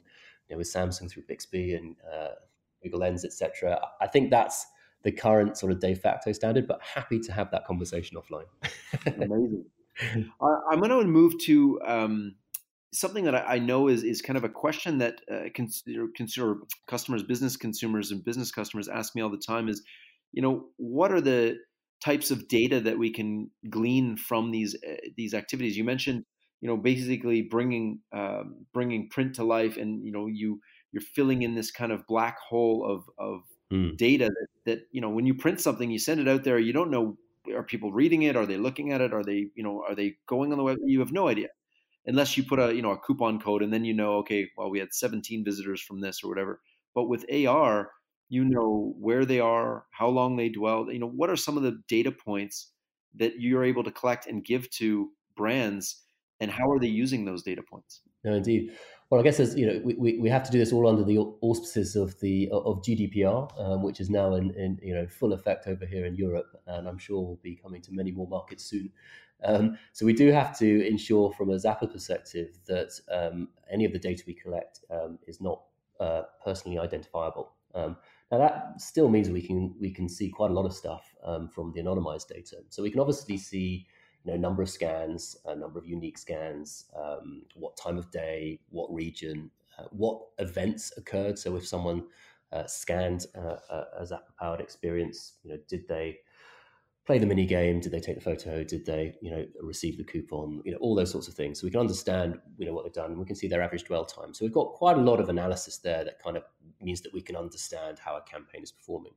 [0.50, 2.34] know with samsung through bixby and uh,
[2.82, 4.66] google lens etc i think that's
[5.02, 8.46] the current sort of de facto standard but happy to have that conversation offline.
[9.06, 9.64] Amazing
[10.00, 12.34] I'm going to move to um,
[12.92, 15.48] something that I, know is is kind of a question that uh,
[16.86, 19.68] customers, business consumers, and business customers ask me all the time.
[19.68, 19.82] Is
[20.32, 21.58] you know what are the
[22.04, 25.76] types of data that we can glean from these uh, these activities?
[25.76, 26.24] You mentioned,
[26.60, 30.60] you know, basically bringing um, bringing print to life, and you know, you
[30.92, 33.96] you're filling in this kind of black hole of of mm.
[33.96, 36.72] data that, that you know when you print something, you send it out there, you
[36.72, 37.16] don't know
[37.54, 40.16] are people reading it, are they looking at it, are they you know are they
[40.26, 40.78] going on the web?
[40.84, 41.48] You have no idea
[42.06, 44.70] unless you put a you know a coupon code and then you know okay well
[44.70, 46.60] we had 17 visitors from this or whatever.
[46.94, 47.90] But with ar
[48.28, 51.62] you know where they are how long they dwell, you know what are some of
[51.62, 52.72] the data points
[53.16, 56.02] that you're able to collect and give to brands
[56.40, 58.02] and how are they using those data points?
[58.24, 58.72] No indeed
[59.10, 61.18] well i guess as you know we, we have to do this all under the
[61.40, 65.66] auspices of the of gdpr um, which is now in, in you know full effect
[65.66, 68.90] over here in europe and i'm sure will be coming to many more markets soon
[69.44, 73.92] um, so we do have to ensure from a Zappar perspective that um, any of
[73.92, 75.62] the data we collect um, is not
[76.00, 77.52] uh, personally identifiable.
[77.74, 77.96] Um,
[78.30, 81.48] now that still means we can we can see quite a lot of stuff um,
[81.48, 82.56] from the anonymized data.
[82.70, 83.86] So we can obviously see
[84.32, 88.92] know number of scans, a number of unique scans, um, what time of day, what
[88.92, 91.38] region, uh, what events occurred.
[91.38, 92.04] So if someone
[92.52, 93.56] uh, scanned uh,
[93.98, 96.18] a Zappar powered experience, you know, did they
[97.06, 97.80] play the mini game?
[97.80, 98.64] Did they take the photo?
[98.64, 100.60] Did they, you know, receive the coupon?
[100.64, 101.60] You know, all those sorts of things.
[101.60, 103.18] So we can understand, you know, what they've done.
[103.18, 104.34] We can see their average dwell time.
[104.34, 106.42] So we've got quite a lot of analysis there that kind of
[106.82, 109.12] means that we can understand how a campaign is performing.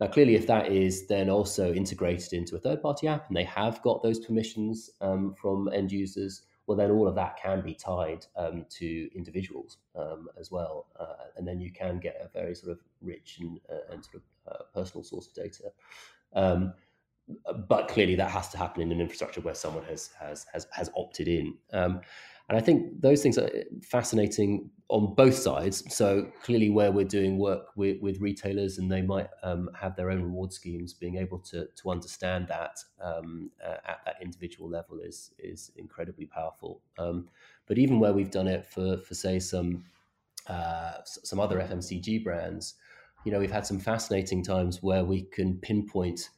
[0.00, 3.80] Now, clearly, if that is then also integrated into a third-party app and they have
[3.82, 8.26] got those permissions um, from end users, well, then all of that can be tied
[8.36, 12.72] um, to individuals um, as well, uh, and then you can get a very sort
[12.72, 15.64] of rich and, uh, and sort of uh, personal source of data.
[16.34, 16.72] Um,
[17.68, 20.90] but clearly that has to happen in an infrastructure where someone has has has, has
[20.96, 21.54] opted in.
[22.48, 23.50] And I think those things are
[23.82, 25.82] fascinating on both sides.
[25.94, 30.10] So clearly, where we're doing work with, with retailers and they might um, have their
[30.10, 35.00] own reward schemes, being able to to understand that um, uh, at that individual level
[35.00, 36.82] is is incredibly powerful.
[36.98, 37.30] Um,
[37.66, 39.86] but even where we've done it for for say some
[40.46, 42.74] uh, some other FMCG brands,
[43.24, 46.28] you know, we've had some fascinating times where we can pinpoint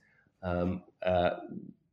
[0.42, 1.30] um, uh,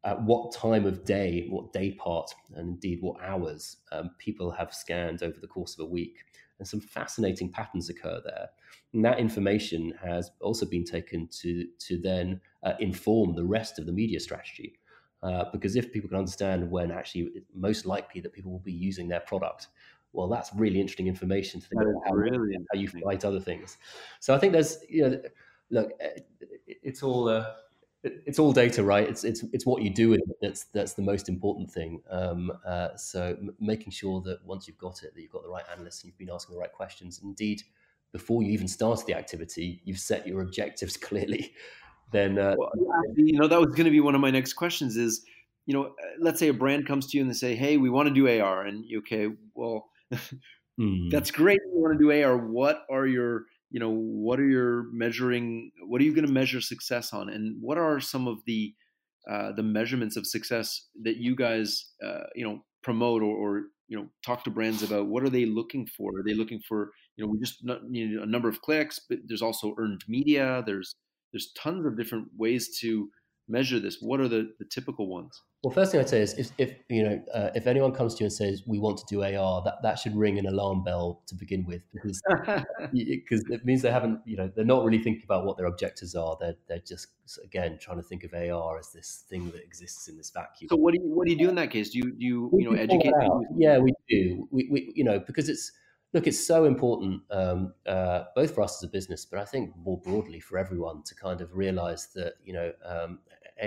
[0.05, 4.73] at what time of day, what day part, and indeed what hours um, people have
[4.73, 6.25] scanned over the course of a week.
[6.59, 8.49] And some fascinating patterns occur there.
[8.93, 13.85] And that information has also been taken to, to then uh, inform the rest of
[13.85, 14.79] the media strategy.
[15.23, 18.73] Uh, because if people can understand when actually it's most likely that people will be
[18.73, 19.67] using their product,
[20.11, 23.39] well, that's really interesting information to think that about how, really how you fight other
[23.39, 23.77] things.
[24.19, 25.21] So I think there's, you know,
[25.69, 25.91] look,
[26.67, 27.29] it's all.
[27.29, 27.45] Uh,
[28.03, 29.07] it's all data, right?
[29.07, 32.01] It's it's it's what you do with it that's that's the most important thing.
[32.09, 35.49] Um, uh, so m- making sure that once you've got it, that you've got the
[35.49, 37.21] right analysts and you've been asking the right questions.
[37.23, 37.63] Indeed,
[38.11, 41.53] before you even started the activity, you've set your objectives clearly.
[42.11, 42.71] Then, uh, well,
[43.15, 44.97] you know, that was going to be one of my next questions.
[44.97, 45.23] Is
[45.65, 47.89] you know, uh, let's say a brand comes to you and they say, "Hey, we
[47.89, 49.89] want to do AR," and you, okay, well,
[50.79, 51.09] mm.
[51.09, 51.59] that's great.
[51.73, 52.37] You want to do AR.
[52.37, 56.61] What are your you know what are your measuring what are you going to measure
[56.61, 58.73] success on and what are some of the
[59.29, 63.97] uh, the measurements of success that you guys uh, you know promote or, or, you
[63.97, 67.25] know talk to brands about what are they looking for are they looking for you
[67.25, 70.95] know we just you need a number of clicks but there's also earned media there's
[71.33, 73.09] there's tons of different ways to
[73.47, 73.97] measure this?
[73.99, 75.41] What are the, the typical ones?
[75.63, 78.19] Well, first thing I'd say is if, if you know uh, if anyone comes to
[78.19, 81.21] you and says we want to do AR, that, that should ring an alarm bell
[81.27, 82.21] to begin with because
[82.93, 86.15] because it means they haven't you know they're not really thinking about what their objectives
[86.15, 86.35] are.
[86.37, 87.07] They're they're just
[87.45, 90.67] again trying to think of AR as this thing that exists in this vacuum.
[90.69, 91.91] So what do you what do you do in that case?
[91.91, 93.13] Do you do you, you know educate?
[93.55, 94.49] Yeah, we do.
[94.51, 95.71] We, we you know because it's
[96.13, 99.71] look, it's so important um, uh, both for us as a business, but I think
[99.77, 103.19] more broadly for everyone to kind of realize that you know um,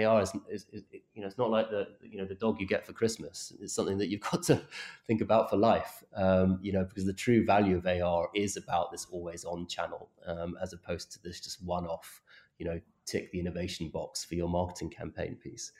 [0.05, 0.83] AR is, is, is,
[1.15, 3.53] you know it's not like the you know the dog you get for Christmas.
[3.61, 4.63] It's something that you've got to
[5.07, 6.05] think about for life.
[6.15, 10.11] Um, you know because the true value of AR is about this always on channel
[10.27, 12.21] um, as opposed to this just one off.
[12.59, 15.73] You know, tick the innovation box for your marketing campaign piece.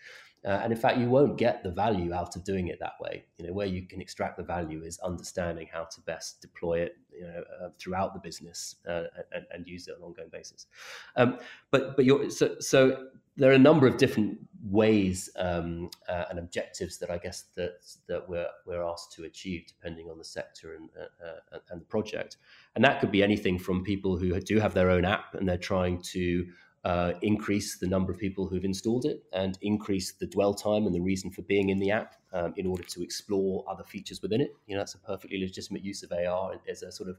[0.45, 3.25] Uh, and in fact, you won't get the value out of doing it that way.
[3.39, 6.97] You know, where you can extract the value is understanding how to best deploy it,
[7.13, 10.67] you know, uh, throughout the business uh, and, and, use it on an ongoing basis.
[11.17, 11.39] Um,
[11.73, 16.39] but but you're, so so there are a number of different ways um, uh, and
[16.39, 20.75] objectives that I guess that that we're we're asked to achieve depending on the sector
[20.75, 22.37] and uh, uh, and the project.
[22.75, 25.59] And that could be anything from people who do have their own app and they're
[25.59, 26.47] trying to
[26.87, 30.95] uh, increase the number of people who've installed it and increase the dwell time and
[30.95, 34.41] the reason for being in the app um, in order to explore other features within
[34.41, 34.55] it.
[34.69, 37.17] You know, that's a perfectly legitimate use of AR as a sort of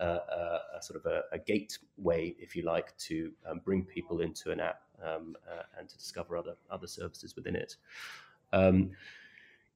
[0.00, 4.20] uh, uh, a sort of a, a, gateway, if you like, to um, bring people
[4.20, 7.76] into an app um, uh, and to discover other other services within it.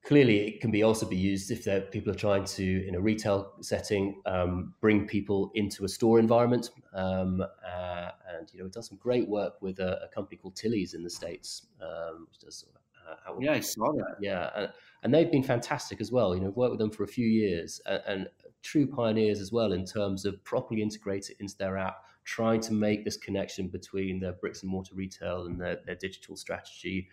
[0.05, 3.01] Um, clearly, it can be also be used if people are trying to, in a
[3.01, 6.71] retail setting, um, bring people into a store environment.
[6.95, 10.57] Um, uh, and you know, it does some great work with a, a company called
[10.57, 12.65] Tilly's in the states, which does
[13.09, 14.17] uh, yeah, I saw that.
[14.21, 14.73] Yeah, and,
[15.03, 16.35] and, they've been fantastic as well.
[16.35, 18.29] You know, worked with them for a few years, and, and,
[18.61, 23.05] true pioneers as well in terms of properly integrating into their app, trying to make
[23.05, 27.09] this connection between their bricks and mortar retail and their, their digital strategy.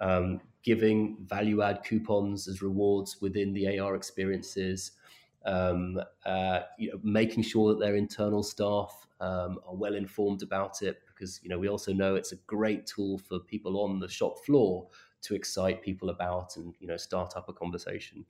[0.00, 4.92] Um, giving value add coupons as rewards within the AR experiences,
[5.46, 10.82] um, uh, you know, making sure that their internal staff um, are well informed about
[10.82, 14.08] it because you know we also know it's a great tool for people on the
[14.08, 14.86] shop floor
[15.22, 18.24] to excite people about and you know start up a conversation.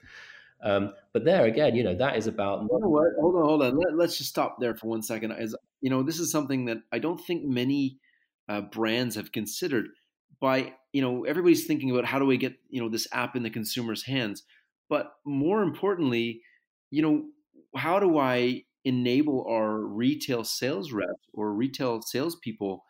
[0.61, 2.61] Um, but there again, you know, that is about.
[2.63, 3.07] You know what?
[3.19, 3.77] Hold on, hold on.
[3.97, 5.31] Let, us just stop there for one second.
[5.31, 7.97] As you know, this is something that I don't think many
[8.47, 9.89] uh, brands have considered.
[10.41, 13.43] By you know, everybody's thinking about how do we get you know this app in
[13.43, 14.43] the consumer's hands,
[14.89, 16.41] but more importantly,
[16.91, 17.25] you know,
[17.75, 22.83] how do I enable our retail sales reps or retail salespeople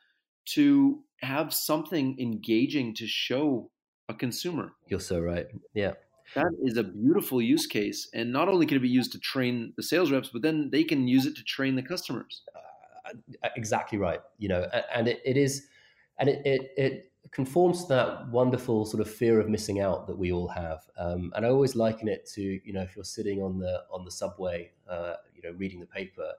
[0.45, 3.69] to have something engaging to show
[4.07, 4.73] a consumer.
[4.87, 5.47] You're so right.
[5.73, 5.93] Yeah.
[6.35, 8.09] That is a beautiful use case.
[8.13, 10.83] And not only can it be used to train the sales reps, but then they
[10.83, 12.43] can use it to train the customers.
[12.55, 14.21] Uh, exactly right.
[14.37, 15.67] You know, and it, it is,
[16.19, 20.17] and it, it, it, conforms to that wonderful sort of fear of missing out that
[20.17, 20.81] we all have.
[20.97, 24.03] Um, and I always liken it to, you know, if you're sitting on the, on
[24.03, 26.31] the subway, uh, you know, reading the paper,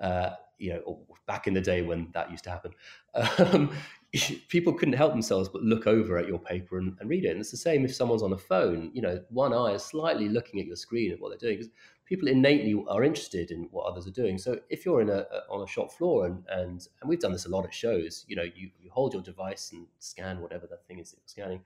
[0.00, 2.72] uh, you know, back in the day when that used to happen,
[3.14, 3.70] um,
[4.48, 7.30] people couldn't help themselves but look over at your paper and, and, read it.
[7.30, 10.28] And it's the same if someone's on a phone, you know, one eye is slightly
[10.28, 11.72] looking at your screen at what they're doing because
[12.08, 14.38] people innately are interested in what others are doing.
[14.38, 17.32] So if you're in a, a, on a shop floor and, and and we've done
[17.32, 20.66] this a lot at shows, you know, you, you hold your device and scan whatever
[20.68, 21.60] that thing is that you're scanning,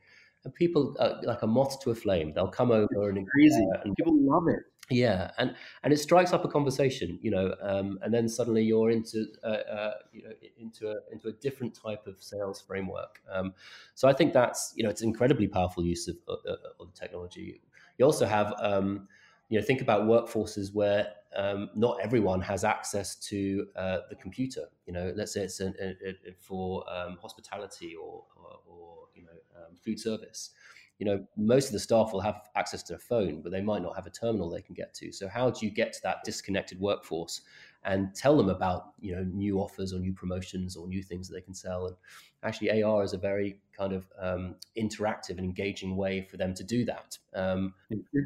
[0.44, 2.32] and people are like a moth to a flame.
[2.34, 4.64] They'll come over and crazy, and people love it.
[4.90, 8.90] Yeah, and and it strikes up a conversation, you know, um, and then suddenly you're
[8.90, 13.20] into uh, uh, you know into a into a different type of sales framework.
[13.32, 13.54] Um,
[13.94, 16.92] so I think that's you know it's an incredibly powerful use of, uh, uh of
[16.94, 17.60] technology.
[17.98, 19.08] You also have um,
[19.52, 24.64] you know think about workforces where um, not everyone has access to uh, the computer.
[24.86, 29.24] You know, let's say it's an, a, a, for um, hospitality or, or, or you
[29.24, 30.52] know um, food service
[31.02, 33.82] you know, most of the staff will have access to a phone, but they might
[33.82, 35.10] not have a terminal they can get to.
[35.10, 37.40] So how do you get to that disconnected workforce
[37.82, 41.34] and tell them about, you know, new offers or new promotions or new things that
[41.34, 41.88] they can sell?
[41.88, 41.96] And
[42.44, 46.62] actually, AR is a very kind of um, interactive and engaging way for them to
[46.62, 47.18] do that.
[47.34, 47.74] Um,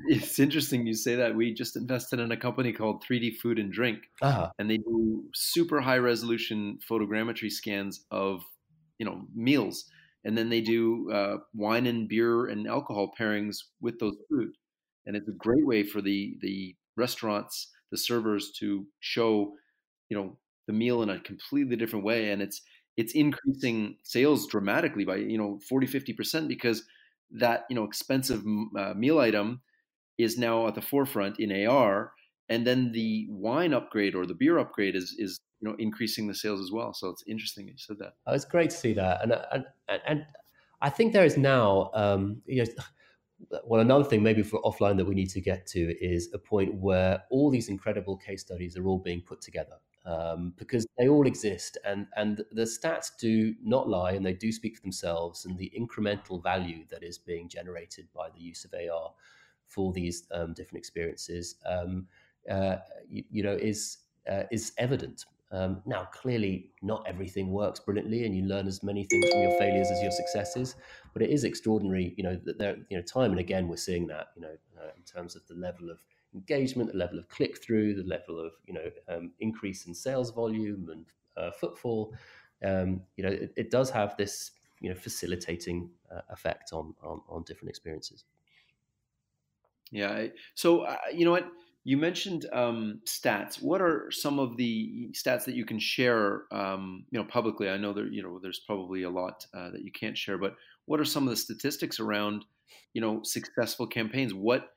[0.09, 1.35] it's interesting you say that.
[1.35, 4.51] We just invested in a company called 3D Food and Drink, uh-huh.
[4.59, 8.43] and they do super high resolution photogrammetry scans of,
[8.99, 9.91] you know, meals
[10.27, 14.51] and then they do uh, wine and beer and alcohol pairings with those food,
[15.07, 19.53] and it's a great way for the the restaurants, the servers to show,
[20.11, 22.63] you know, the meal in a completely different way, and it's
[22.97, 26.83] it's increasing sales dramatically by you know 40 50 percent because
[27.31, 28.43] that you know expensive
[28.79, 29.63] uh, meal item
[30.19, 32.13] is now at the forefront in AR,
[32.49, 36.35] and then the wine upgrade or the beer upgrade is is you know increasing the
[36.35, 36.93] sales as well.
[36.93, 38.15] So it's interesting you said that.
[38.27, 39.65] Oh, it's great to see that, and and
[40.07, 40.27] and
[40.81, 42.71] I think there is now, um, you know.
[43.67, 46.75] Well, another thing maybe for offline that we need to get to is a point
[46.77, 49.77] where all these incredible case studies are all being put together
[50.07, 54.51] um, because they all exist and, and the stats do not lie and they do
[54.53, 58.73] speak for themselves and the incremental value that is being generated by the use of
[58.73, 59.13] AR
[59.67, 62.07] for these um, different experiences, um,
[62.51, 62.77] uh,
[63.09, 63.99] you, you, know, is
[64.31, 65.25] uh, is evident.
[65.57, 69.59] Um, now, clearly, not everything works brilliantly, and you learn as many things from your
[69.59, 70.77] failures as your successes.
[71.15, 74.07] But it is extraordinary, you know, that there, you know, time and again, we're seeing
[74.09, 75.99] that, you know, uh, in terms of the level of
[76.35, 80.31] engagement, the level of click through, the level of, you know, um, increase in sales
[80.31, 81.07] volume and
[81.39, 82.13] uh, footfall.
[82.63, 84.51] Um, you know, it, it, does have this,
[84.81, 88.25] you know, facilitating uh, effect on, on on different experiences.
[89.91, 90.27] Yeah.
[90.55, 91.47] So uh, you know what
[91.87, 93.63] you mentioned um, stats.
[93.63, 97.71] What are some of the stats that you can share, um, you know, publicly?
[97.71, 100.57] I know there, you know, there's probably a lot uh, that you can't share, but
[100.87, 102.45] what are some of the statistics around,
[102.93, 104.35] you know, successful campaigns?
[104.35, 104.71] What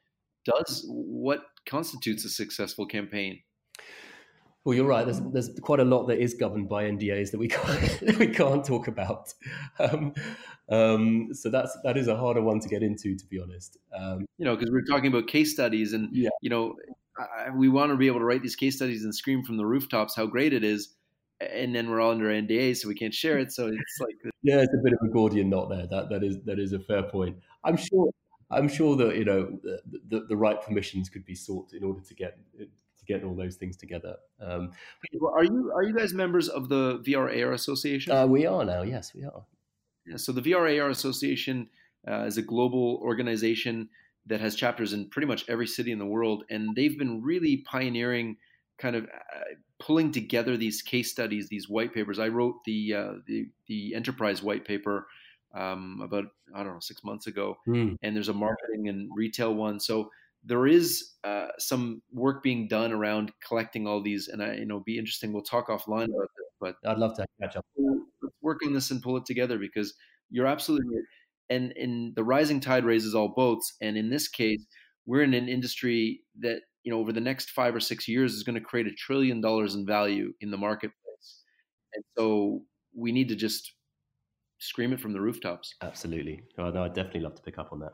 [0.45, 3.39] does what constitutes a successful campaign?
[4.63, 5.03] Well, you're right.
[5.03, 8.27] There's there's quite a lot that is governed by NDAs that we can't that we
[8.27, 9.33] can't talk about.
[9.79, 10.13] Um,
[10.69, 13.77] um, so that's that is a harder one to get into, to be honest.
[13.97, 16.29] Um, you know, because we're talking about case studies, and yeah.
[16.41, 16.75] you know,
[17.19, 19.65] I, we want to be able to write these case studies and scream from the
[19.65, 20.95] rooftops how great it is,
[21.39, 23.51] and then we're all under NDA, so we can't share it.
[23.51, 25.87] So it's like yeah, it's a bit of a Gordian knot there.
[25.87, 27.37] That that is that is a fair point.
[27.63, 28.09] I'm sure
[28.51, 32.01] I'm sure that you know the, the, the right permissions could be sought in order
[32.01, 34.15] to get to get all those things together.
[34.41, 34.71] Um,
[35.33, 38.11] are you are you guys members of the VRAR Association?
[38.11, 38.81] Uh, we are now.
[38.81, 39.45] Yes, we are.
[40.05, 41.69] Yeah, so the VRAR Association
[42.07, 43.89] uh, is a global organization
[44.29, 47.57] that has chapters in pretty much every city in the world, and they've been really
[47.57, 48.37] pioneering,
[48.77, 52.19] kind of uh, pulling together these case studies, these white papers.
[52.19, 55.07] I wrote the uh, the, the enterprise white paper
[55.55, 56.25] um, about
[56.55, 57.95] I don't know six months ago, mm.
[58.01, 59.79] and there's a marketing and retail one.
[59.79, 60.09] So
[60.43, 64.79] there is uh, some work being done around collecting all these, and I you know
[64.79, 65.33] be interesting.
[65.33, 67.65] We'll talk offline about this, but I'd love to catch up.
[68.21, 69.95] Let's work on this and pull it together because
[70.29, 70.97] you're absolutely
[71.49, 74.65] And in the rising tide raises all boats, and in this case,
[75.05, 78.43] we're in an industry that you know over the next five or six years is
[78.43, 81.43] going to create a trillion dollars in value in the marketplace,
[81.93, 82.61] and so
[82.95, 83.73] we need to just
[84.59, 85.75] scream it from the rooftops.
[85.81, 86.43] Absolutely.
[86.57, 87.93] Oh, no, I'd definitely love to pick up on that.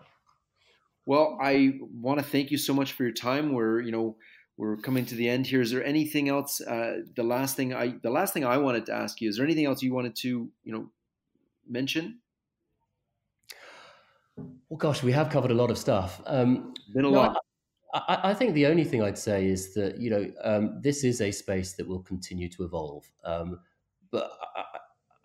[1.05, 3.53] Well, I want to thank you so much for your time.
[3.53, 4.17] We're, you know,
[4.57, 5.61] we're coming to the end here.
[5.61, 6.61] Is there anything else?
[6.61, 9.45] Uh, the last thing I, the last thing I wanted to ask you, is there
[9.45, 10.89] anything else you wanted to, you know,
[11.67, 12.19] mention?
[14.37, 16.21] Well, gosh, we have covered a lot of stuff.
[16.25, 17.37] Um, Been a no, lot.
[17.93, 21.21] I, I, think the only thing I'd say is that you know um, this is
[21.21, 23.05] a space that will continue to evolve.
[23.23, 23.59] Um,
[24.11, 24.31] but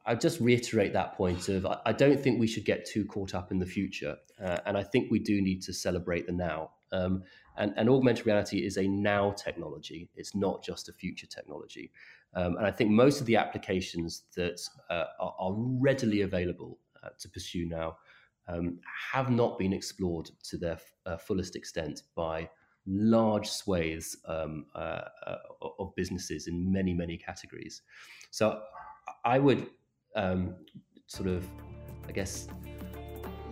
[0.07, 3.51] I just reiterate that point of I don't think we should get too caught up
[3.51, 6.71] in the future, uh, and I think we do need to celebrate the now.
[6.93, 7.23] Um,
[7.57, 11.93] and, and, augmented reality is a now technology; it's not just a future technology.
[12.35, 17.09] Um, and I think most of the applications that uh, are, are, readily available uh,
[17.19, 17.97] to pursue now
[18.51, 18.79] um,
[19.13, 22.49] have not been explored to their uh, fullest extent by
[22.87, 25.37] large swathes um, uh, uh,
[25.79, 27.83] of businesses in many many categories.
[28.31, 28.61] So
[29.25, 29.69] I would
[30.17, 30.55] um,
[31.07, 31.45] sort of,
[32.09, 32.49] I guess,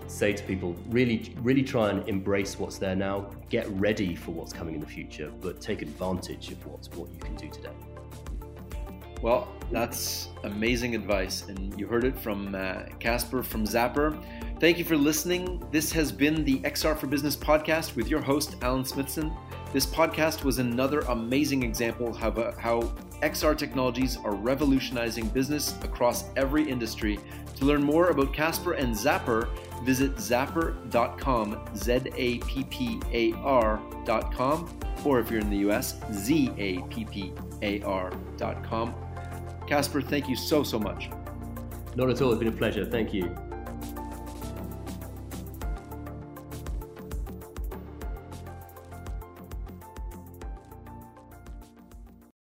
[0.07, 4.55] say to people really really try and embrace what's there now get ready for what's
[4.55, 7.74] coming in the future but take advantage of what's what you can do today
[9.22, 14.18] well that's amazing advice and you heard it from uh, Caspar from Zappar.
[14.60, 18.56] thank you for listening this has been the xr for business podcast with your host
[18.62, 19.32] alan smithson
[19.72, 22.16] this podcast was another amazing example of
[22.58, 22.80] how
[23.22, 27.18] XR technologies are revolutionizing business across every industry.
[27.56, 29.48] To learn more about Caspar and Zappar,
[29.84, 36.50] visit zappar.com, Z A P P A R.com, or if you're in the US, Z
[36.56, 38.94] A P P A R.com.
[39.68, 41.10] Caspar, thank you so, so much.
[41.94, 42.32] Not at all.
[42.32, 42.86] It's been a pleasure.
[42.86, 43.36] Thank you.